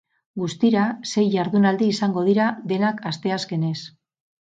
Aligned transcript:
Guztira, 0.43 0.85
sei 1.09 1.27
jardunaldi 1.35 1.91
izango 1.97 2.25
dira, 2.31 2.51
denak 2.75 3.09
asteazkenez. 3.15 3.79